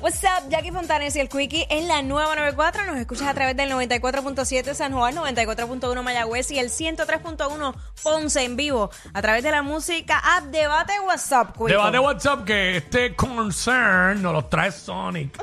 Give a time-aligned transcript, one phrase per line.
[0.00, 2.86] What's up, Jackie Fontanes y el Quickie en la nueva 94.
[2.86, 8.56] Nos escuchas a través del 94.7 San Juan, 94.1 Mayagüez y el 103.1 Ponce en
[8.56, 11.72] vivo a través de la música app Debate WhatsApp, Quickie.
[11.72, 15.38] Debate WhatsApp que este concern nos lo trae Sonic.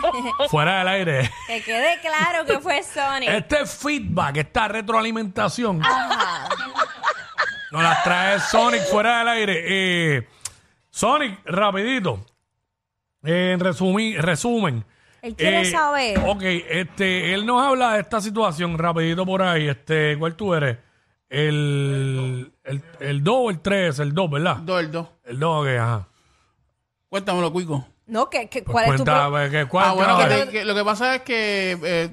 [0.48, 1.30] Fuera del aire.
[1.46, 3.28] Que quede claro que fue Sonic.
[3.28, 5.80] Este feedback, esta retroalimentación,
[7.70, 9.64] nos la trae Sonic fuera del aire.
[10.16, 10.28] Eh,
[10.90, 12.24] Sonic, rapidito.
[13.22, 14.84] En resumi- resumen.
[15.22, 16.18] Él quiere Eh, saber.
[16.26, 19.68] Ok, este, él nos habla de esta situación rapidito por ahí.
[19.68, 20.78] Este, ¿cuál tú eres?
[21.28, 24.56] El, el, el 2 o el 3, el 2, ¿verdad?
[24.58, 25.08] Dos, el dos.
[25.24, 26.08] El 2, ok, ajá.
[27.08, 27.86] Cuéntamelo, Cuico.
[28.06, 30.24] No, que, que- Pues ¿cuál es tu cuenta, pro- pues, que- ¿cuál- Ah, bueno, que
[30.26, 32.10] cuál- te- que lo que pasa es que eh,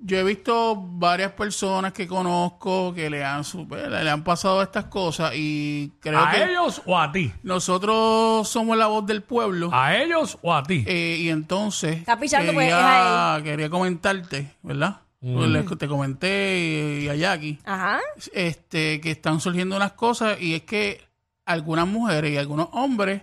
[0.00, 4.62] yo he visto varias personas que conozco que le han, su- pues, le han pasado
[4.62, 7.32] estas cosas y creo ¿A que ellos o a ti?
[7.42, 10.84] nosotros somos la voz del pueblo ¿A ellos o a ti?
[10.86, 15.00] eh, y entonces Está pichando, pues, es quería, a quería comentarte, ¿verdad?
[15.20, 15.34] Mm.
[15.36, 17.98] Pues, les- te comenté y, y a Jackie Ajá.
[18.32, 21.02] este, que están surgiendo unas cosas y es que
[21.44, 23.22] algunas mujeres y algunos hombres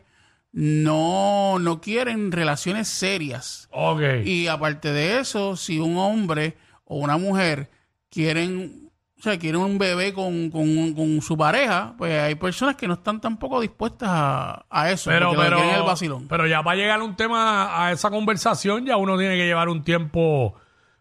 [0.52, 3.68] no, no quieren relaciones serias.
[3.72, 4.02] Ok.
[4.26, 7.70] Y aparte de eso, si un hombre o una mujer
[8.10, 12.88] quieren, o sea, quieren un bebé con, con, con su pareja, pues hay personas que
[12.88, 15.10] no están tampoco dispuestas a, a eso.
[15.10, 16.28] pero, pero, el vacilón.
[16.28, 19.70] pero ya para llegar a un tema, a esa conversación, ya uno tiene que llevar
[19.70, 20.56] un tiempo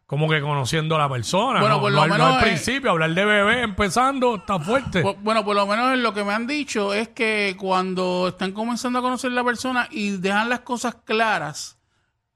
[0.06, 1.60] como que conociendo a la persona.
[1.60, 5.02] Bueno, no, por lo no menos, al eh, principio, hablar de bebé empezando está fuerte.
[5.02, 8.98] Pues, bueno, por lo menos lo que me han dicho es que cuando están comenzando
[8.98, 11.78] a conocer a la persona y dejan las cosas claras,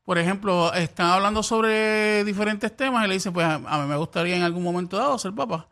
[0.08, 3.96] por ejemplo, están hablando sobre diferentes temas y le dicen, pues a, a mí me
[3.96, 5.68] gustaría en algún momento dado ser papá.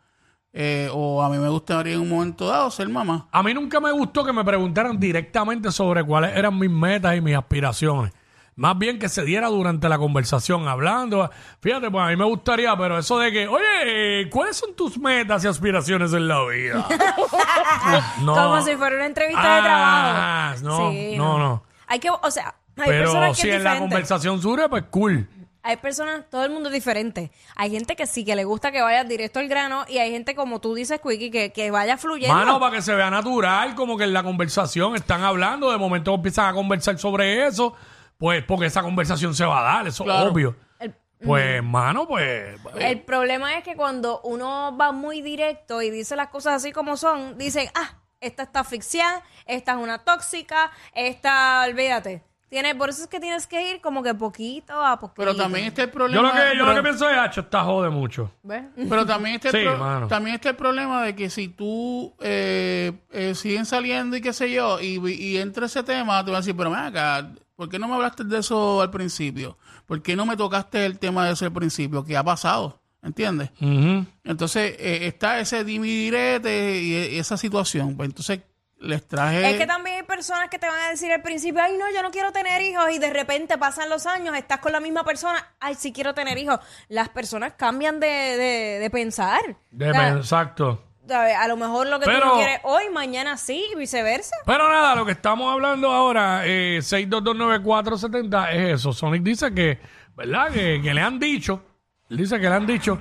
[0.53, 3.27] Eh, o a mí me gustaría en un momento dado ser mamá.
[3.31, 7.21] A mí nunca me gustó que me preguntaran directamente sobre cuáles eran mis metas y
[7.21, 8.13] mis aspiraciones.
[8.55, 11.31] Más bien que se diera durante la conversación hablando.
[11.59, 15.43] Fíjate, pues a mí me gustaría, pero eso de que, oye, ¿cuáles son tus metas
[15.45, 16.87] y aspiraciones en la vida?
[18.21, 18.35] no.
[18.35, 20.63] Como si fuera una entrevista de Ah, trabajo.
[20.85, 21.63] no, Sí, no, no.
[21.87, 23.93] Hay que, o sea, hay Pero personas que si es en la diferente.
[23.93, 25.29] conversación surge, pues cool.
[25.63, 27.29] Hay personas, todo el mundo es diferente.
[27.55, 30.33] Hay gente que sí que le gusta que vaya directo al grano y hay gente
[30.33, 32.33] como tú dices, Quickie, que, que vaya fluyendo.
[32.33, 36.13] Mano, para que se vea natural, como que en la conversación están hablando, de momento
[36.15, 37.73] empiezan a conversar sobre eso,
[38.17, 40.27] pues porque esa conversación se va a dar, eso Claro.
[40.27, 40.55] es obvio.
[40.79, 40.95] El-
[41.25, 42.57] Pues, mano, pues.
[42.79, 46.95] El problema es que cuando uno va muy directo y dice las cosas así como
[46.95, 52.23] son, dicen, ah, esta está asfixiada, esta es una tóxica, esta, olvídate.
[52.49, 55.15] Tiene, por eso es que tienes que ir como que poquito a poquito.
[55.17, 56.21] Pero también está el Yo problema.
[56.29, 58.31] lo que, yo lo que pienso es, hacho, esta jode mucho.
[58.43, 58.63] ¿Ves?
[58.89, 60.07] Pero también está, el Sí, pro- mano.
[60.07, 64.49] también está el problema de que si tú eh, eh, siguen saliendo y qué sé
[64.51, 67.77] yo, y, y entra ese tema, te van a decir, pero ven acá, ¿por qué
[67.79, 69.57] no me hablaste de eso al principio?
[69.85, 72.05] ¿Por qué no me tocaste el tema de eso al principio?
[72.05, 72.79] ¿Qué ha pasado?
[73.03, 73.51] ¿Entiendes?
[73.61, 74.05] Ujú.
[74.23, 77.95] Entonces eh, está ese dimidirete y, y esa situación.
[77.95, 78.39] Pues entonces
[78.79, 79.49] les traje...
[79.51, 82.01] Es que también hay personas que te van a decir al principio, ay, no, yo
[82.03, 85.53] no quiero tener hijos, y de repente pasan los años, estás con la misma persona,
[85.59, 86.59] ay, sí quiero tener hijos.
[86.87, 89.41] Las personas cambian de, de, de pensar.
[89.71, 90.83] De- O sea, exacto.
[91.09, 94.35] A lo mejor lo que tú no quieres hoy, mañana sí, y viceversa.
[94.45, 98.91] Pero nada, lo que estamos hablando ahora, eh, 6229470, es eso.
[98.91, 99.79] Sonic dice que,
[100.17, 100.51] ¿verdad?
[100.51, 101.63] Que, que le han dicho,
[102.09, 102.99] él dice que le han dicho,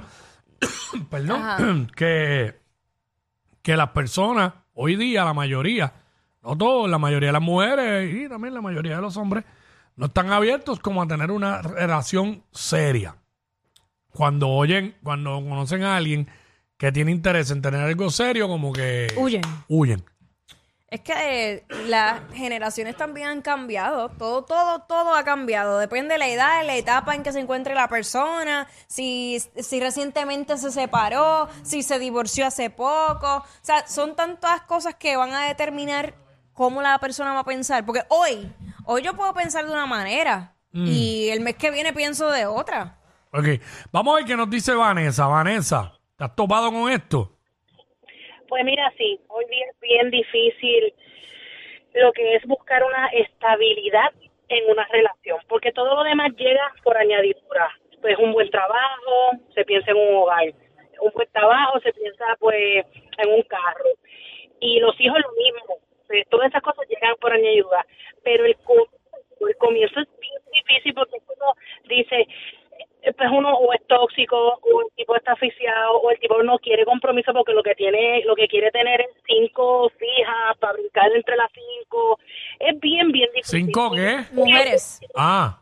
[1.10, 2.60] perdón, que,
[3.62, 5.92] que las personas, hoy día, la mayoría,
[6.42, 9.44] no todos, la mayoría de las mujeres y también la mayoría de los hombres,
[9.96, 13.16] no están abiertos como a tener una relación seria.
[14.10, 16.28] Cuando oyen, cuando conocen a alguien
[16.76, 19.42] que tiene interés en tener algo serio, como que Huyen.
[19.68, 20.04] huyen.
[20.88, 24.08] Es que eh, las generaciones también han cambiado.
[24.10, 25.78] Todo, todo, todo ha cambiado.
[25.78, 29.80] Depende de la edad, de la etapa en que se encuentre la persona, si, si
[29.80, 33.38] recientemente se separó, si se divorció hace poco.
[33.38, 36.14] O sea, son tantas cosas que van a determinar
[36.52, 37.84] cómo la persona va a pensar.
[37.84, 38.52] Porque hoy,
[38.84, 42.98] hoy yo puedo pensar de una manera y el mes que viene pienso de otra.
[43.32, 43.46] Ok,
[43.90, 45.26] vamos a ver qué nos dice Vanessa.
[45.26, 47.35] Vanessa, ¿te has topado con esto?
[48.48, 50.94] Pues mira, sí, hoy día es bien difícil
[51.94, 54.12] lo que es buscar una estabilidad
[54.48, 57.70] en una relación, porque todo lo demás llega por añadidura.
[58.00, 60.44] Pues un buen trabajo, se piensa en un hogar.
[61.00, 62.84] Un buen trabajo, se piensa pues
[63.18, 63.88] en un carro.
[64.60, 65.78] Y los hijos lo mismo.
[66.06, 67.84] Pues, todas esas cosas llegan por añadidura.
[68.22, 68.88] Pero el, co-
[69.48, 71.54] el comienzo es bien difícil porque uno
[71.88, 72.28] dice, eh,
[73.12, 76.84] pues uno o es tóxico o el tipo está asfixiado o el tipo no quiere
[76.84, 81.36] compromiso porque lo que tiene lo que quiere tener es cinco fijas para brincar entre
[81.36, 82.18] las cinco.
[82.58, 83.66] Es bien bien difícil.
[83.66, 84.24] ¿Cinco qué?
[84.32, 85.00] Mujeres.
[85.14, 85.60] Ah,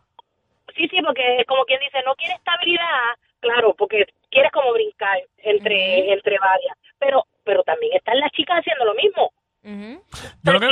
[0.77, 5.19] sí sí porque es como quien dice no quiere estabilidad claro porque quieres como brincar
[5.39, 6.77] entre entre varias.
[6.99, 9.33] Pero pero también están las chicas haciendo lo mismo.
[9.65, 10.03] Ujú.
[10.43, 10.69] yo lo que...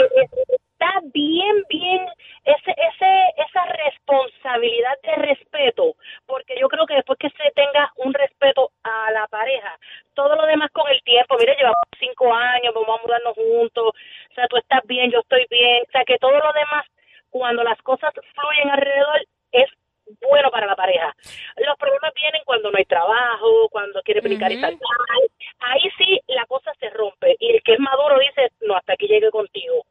[0.82, 2.06] está bien, bien
[2.44, 5.94] ese, ese, esa responsabilidad de respeto,
[6.26, 9.78] porque yo creo que después que se tenga un respeto a la pareja,
[10.14, 14.34] todo lo demás con el tiempo, mire, llevamos cinco años, vamos a mudarnos juntos, o
[14.34, 16.86] sea, tú estás bien, yo estoy bien, o sea, que todo lo demás,
[17.30, 19.70] cuando las cosas fluyen alrededor, es
[20.20, 21.14] bueno para la pareja.
[21.56, 24.62] Los problemas vienen cuando no hay trabajo, cuando quiere brincar y Ujú.
[24.62, 24.88] saltar.
[25.60, 29.06] Ahí sí la cosa se rompe y el que es maduro dice, no, hasta aquí
[29.06, 29.86] llegue contigo.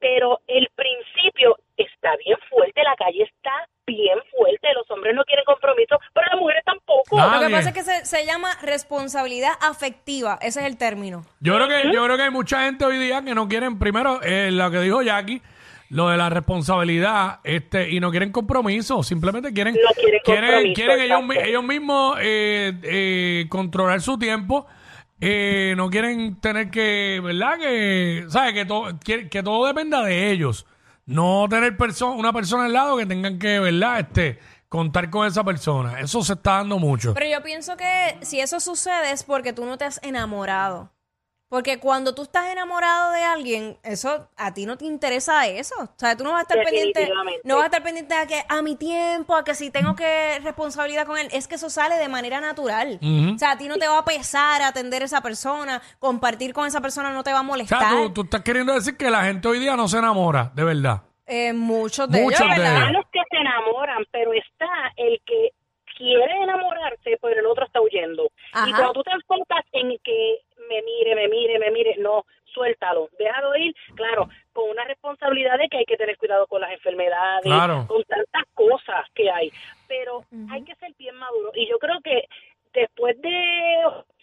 [0.00, 3.52] Pero el principio está bien fuerte, la calle está
[3.86, 7.20] bien fuerte, los hombres no quieren compromiso, pero las mujeres tampoco.
[7.20, 10.38] Lo que pasa es que se, se llama responsabilidad afectiva.
[10.40, 11.24] Ese es el término.
[11.40, 14.20] Yo creo que yo creo que hay mucha gente hoy día que no quieren primero
[14.22, 15.42] eh, lo que dijo Jackie,
[15.90, 19.90] lo de la responsabilidad, este y no quieren compromiso, simplemente quieren No
[20.24, 24.66] quieren quieren ellos, ellos mismos eh, eh, controlar su tiempo.
[25.20, 27.58] Eh, no quieren tener que, ¿verdad?
[27.58, 28.54] Que, ¿sabes?
[28.54, 30.66] Que todo, que, que todo dependa de ellos.
[31.06, 31.76] No tener
[32.16, 34.00] una persona al lado que tengan que, ¿verdad?
[34.00, 34.38] Este,
[34.68, 36.00] contar con esa persona.
[36.00, 37.12] Eso se está dando mucho.
[37.14, 40.90] Pero yo pienso que si eso sucede es porque tú no te has enamorado.
[41.50, 45.74] Porque cuando tú estás enamorado de alguien, eso a ti no te interesa eso.
[45.82, 47.10] O sea, tú no vas a estar pendiente,
[47.42, 50.38] no vas a estar pendiente a que a mi tiempo, a que si tengo que
[50.44, 53.00] responsabilidad con él, es que eso sale de manera natural.
[53.34, 56.66] O sea, a ti no te va a pesar atender a esa persona, compartir con
[56.68, 57.80] esa persona no te va a O molestar.
[57.80, 60.62] sea, tú, tú estás queriendo decir que la gente hoy día no se enamora, de
[60.62, 61.02] verdad.
[61.26, 62.76] Eh, muchos de Muchos ellos, de ¿verdad?
[62.76, 62.88] ellos.
[62.88, 64.66] Están los que se enamoran, pero está
[64.96, 65.50] el que
[65.96, 68.30] quiere enamorarse, pero el otro está huyendo.
[68.52, 68.68] Ajá.
[68.68, 70.38] Y cuando tú te enfocas en que
[70.70, 72.24] me mire, me mire, me mire, no,
[72.54, 76.72] suéltalo, déjalo ir, claro, con una responsabilidad de que hay que tener cuidado con las
[76.72, 77.84] enfermedades, Claro.
[77.88, 79.50] con tantas cosas que hay,
[79.88, 81.50] pero hay que ser bien maduro.
[81.54, 82.24] Y yo creo que
[82.72, 83.34] después de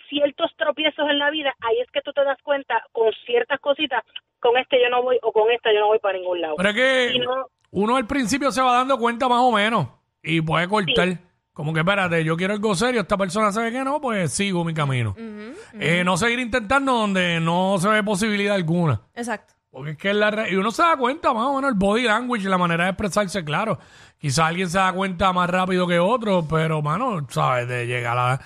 [0.10, 4.04] ciertos tropiezos en la vida, ahí es que tú te das cuenta con ciertas cositas,
[4.40, 6.56] con este yo no voy o con esta yo no voy para ningún lado.
[6.58, 9.88] Pero es que no- uno al principio se va dando cuenta más o menos
[10.24, 11.10] y puede cortar.
[11.54, 14.74] Como que espérate, yo quiero algo serio, esta persona sabe que no, pues sigo mi
[14.76, 15.16] camino.
[15.80, 19.02] Eh, no seguir intentando donde no se ve posibilidad alguna.
[19.16, 19.54] Exacto.
[19.70, 21.78] Porque es que es la re- y uno se da cuenta más o menos el
[21.78, 23.78] body language, la manera de expresarse, claro.
[24.18, 28.40] Quizás alguien se da cuenta más rápido que otro, pero mano, sabes, de llegar a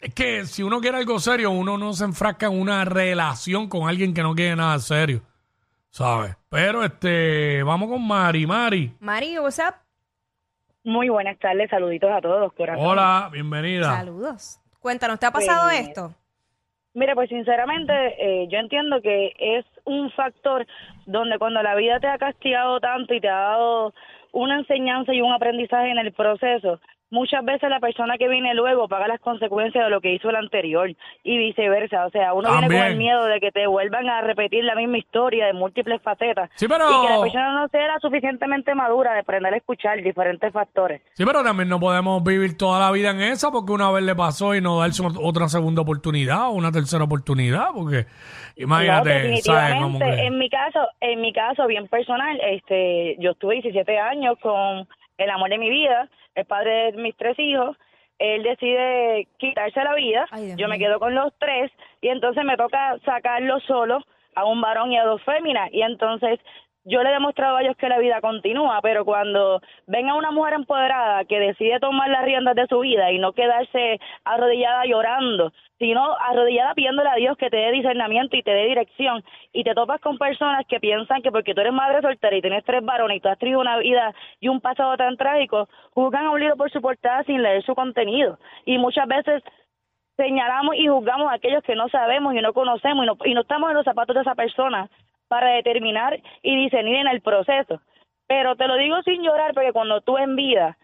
[0.00, 3.86] es que si uno quiere algo serio, uno no se enfrasca en una relación con
[3.86, 5.20] alguien que no quiere nada serio.
[5.90, 6.36] ¿Sabes?
[6.48, 8.94] Pero este, vamos con Mari, Mari.
[9.00, 9.74] Mari, what's up?
[10.84, 12.86] Muy buenas tardes, saluditos a todos, corazón.
[12.86, 13.94] Hola, bienvenida.
[13.96, 14.58] Saludos.
[14.78, 16.14] Cuéntanos, ¿te ha pasado Pues, esto?
[16.92, 20.66] Mira, pues sinceramente eh, yo entiendo que es un factor
[21.06, 23.94] donde cuando la vida te ha castigado tanto y te ha dado
[24.32, 28.88] una enseñanza y un aprendizaje en el proceso, muchas veces la persona que viene luego
[28.88, 30.90] paga las consecuencias de lo que hizo el anterior
[31.24, 32.06] y viceversa.
[32.06, 34.98] O sea, uno viene con el miedo de que te vuelvan a repetir la misma
[34.98, 39.20] historia de múltiples facetas Sí, pero- y que la persona no sea suficientemente madura de
[39.20, 41.02] aprender a escuchar diferentes factores.
[41.14, 44.14] Sí, pero también no podemos vivir toda la vida en esa porque una vez le
[44.14, 48.06] pasó y no darse otra segunda oportunidad o una tercera oportunidad, porque
[48.56, 49.22] imagínate, ¿sabes?
[49.44, 50.04] Definitivamente.
[50.04, 54.86] que- En mi caso, en mi caso bien personal, este, yo estuve 17 años con
[55.24, 57.76] el amor de mi vida, el padre de mis tres hijos.
[58.18, 61.70] Él decide quitarse la vida, Ay, yo me quedo con los tres
[62.02, 66.38] y entonces me toca sacarlo solo a un varón y a dos féminas y entonces
[66.84, 70.54] yo le he demostrado a ellos que la vida continúa, pero cuando venga una mujer
[70.54, 76.16] empoderada que decide tomar las riendas de su vida y no quedarse arrodillada llorando, sino
[76.18, 79.22] arrodillada pidiéndole a Dios que te dé discernimiento y te dé dirección,
[79.52, 82.64] y te topas con personas que piensan que porque tú eres madre soltera y tienes
[82.64, 86.30] tres varones y tú has tenido una vida y un pasado tan trágico, juzgan a
[86.30, 88.38] un libro por su portada sin leer su contenido.
[88.64, 89.42] Y muchas veces
[90.16, 93.42] señalamos y juzgamos a aquellos que no sabemos y no conocemos y no, y no
[93.42, 94.88] estamos en los zapatos de esa persona
[95.30, 97.80] para determinar y discernir en el proceso.
[98.26, 100.76] Pero te lo digo sin llorar porque cuando tú en vida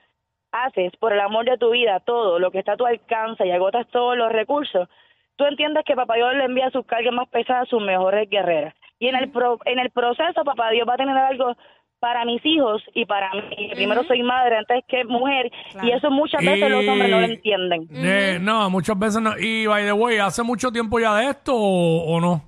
[0.52, 3.50] haces por el amor de tu vida todo lo que está a tu alcance y
[3.50, 4.88] agotas todos los recursos,
[5.36, 8.74] tú entiendes que Papá Dios le envía sus cargas más pesadas a sus mejores guerreras.
[9.00, 11.54] Y en el, pro- en el proceso Papá Dios va a tener algo
[11.98, 13.70] para mis hijos y para mí.
[13.74, 15.50] Primero soy madre antes que mujer
[15.82, 17.88] y eso muchas veces los hombres no lo entienden.
[17.92, 19.36] Eh, no, muchas veces no.
[19.38, 22.42] Y, by the way, ¿hace mucho tiempo ya de esto o, o no?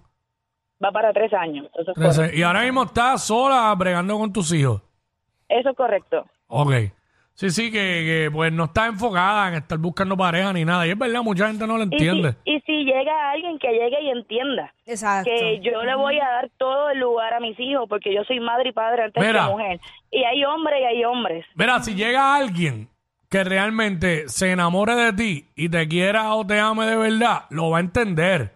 [0.84, 1.66] Va para tres años.
[1.74, 2.36] Eso es, correcto.
[2.36, 4.80] Y ahora mismo estás sola bregando con tus hijos.
[5.48, 6.24] Eso es correcto.
[6.46, 6.72] Ok.
[7.34, 10.84] Sí, sí, que, que, pues no estás enfocada en estar buscando pareja ni nada.
[10.86, 12.34] Y es verdad, mucha gente no lo Y si, entiende.
[12.44, 15.30] y si llega alguien que llegue y entienda Exacto.
[15.30, 18.40] que yo le voy a dar todo el lugar a mis hijos porque yo soy
[18.40, 19.46] madre y padre antes Mira.
[19.46, 19.80] que mujer.
[20.10, 21.46] Y hay hombres y hay hombres.
[21.54, 22.88] Mira, si llega alguien
[23.30, 27.70] que realmente se enamore de ti y te quiera o te ame de verdad, lo
[27.70, 28.52] va a entender.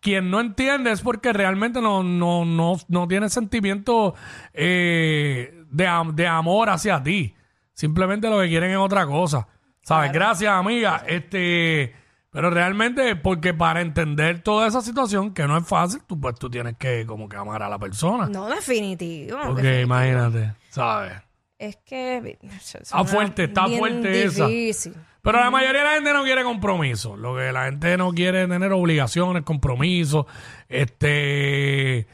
[0.00, 4.14] Quien no entiende es porque realmente no, no, no, no tiene sentimiento
[4.52, 7.34] eh, de, de amor hacia ti.
[7.72, 9.48] Simplemente lo que quieren es otra cosa.
[9.82, 10.12] ¿Sabes?
[10.12, 11.02] Gracias, amiga.
[11.06, 11.94] Este,
[12.30, 16.50] pero realmente, porque para entender toda esa situación, que no es fácil, tú pues tú
[16.50, 18.26] tienes que como que amar a la persona.
[18.26, 19.38] No, definitivo.
[19.46, 19.86] Porque definitivo.
[19.86, 21.14] imagínate, ¿sabes?
[21.58, 22.38] Es que...
[22.74, 24.46] Está fuerte, está fuerte esa.
[24.46, 24.94] difícil.
[25.22, 27.16] Pero la mayoría de la gente no quiere compromiso.
[27.16, 30.26] Lo que la gente no quiere es tener obligaciones, compromisos,
[30.68, 32.06] este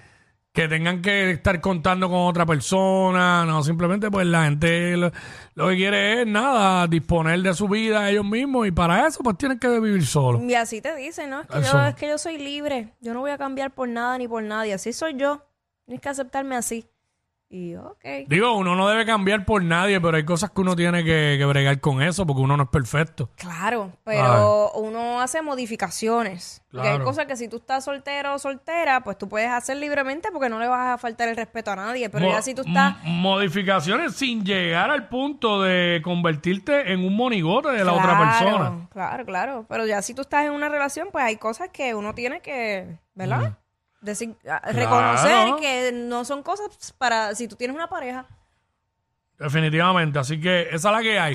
[0.54, 5.10] que tengan que estar contando con otra persona, no, simplemente pues la gente lo,
[5.54, 9.36] lo que quiere es nada, disponer de su vida ellos mismos y para eso pues
[9.36, 10.40] tienen que vivir solos.
[10.44, 11.40] Y así te dicen, ¿no?
[11.40, 12.94] Es que, yo, es que yo soy libre.
[13.00, 14.74] Yo no voy a cambiar por nada ni por nadie.
[14.74, 15.44] Así soy yo.
[15.86, 16.86] Tienes que aceptarme así.
[17.56, 18.26] Y yo, ok.
[18.26, 21.44] Digo, uno no debe cambiar por nadie, pero hay cosas que uno tiene que, que
[21.44, 23.30] bregar con eso porque uno no es perfecto.
[23.36, 26.62] Claro, pero uno hace modificaciones.
[26.72, 30.30] Porque hay cosas que si tú estás soltero o soltera, pues tú puedes hacer libremente
[30.32, 32.10] porque no le vas a faltar el respeto a nadie.
[32.10, 32.96] Pero Mo- ya si tú estás...
[33.04, 38.24] m- Modificaciones sin llegar al punto de convertirte en un monigote de la otra Claro,
[38.24, 38.88] persona.
[38.90, 39.66] Claro, claro.
[39.68, 42.98] Pero ya si tú estás en una relación, pues hay cosas que uno tiene que,
[43.14, 43.58] ¿verdad?
[44.04, 44.36] Decir,
[44.70, 46.68] reconocer que no son cosas
[46.98, 48.26] para si tú tienes una pareja.
[49.38, 50.18] Definitivamente.
[50.18, 51.34] Así que esa es la que hay.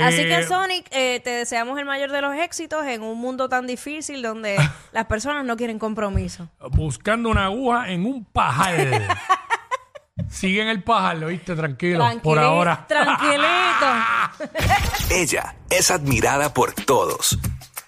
[0.00, 3.50] Así Eh, que Sonic, eh, te deseamos el mayor de los éxitos en un mundo
[3.50, 4.56] tan difícil donde
[4.92, 6.48] las personas no quieren compromiso.
[6.70, 8.74] Buscando una aguja en un pajar.
[10.30, 12.06] Sigue en el pajar, lo viste, tranquilo.
[12.22, 12.86] Por ahora.
[12.88, 13.86] Tranquilito.
[15.10, 17.38] Ella es admirada por todos.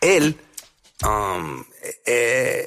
[0.03, 0.39] Él,
[1.07, 1.65] um,
[2.05, 2.67] eh,